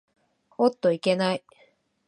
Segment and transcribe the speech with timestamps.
[0.57, 1.43] おっといけない。